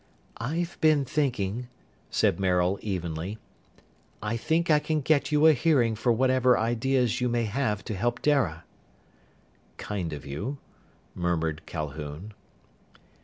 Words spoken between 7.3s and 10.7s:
have to help Dara." "Kind of you,"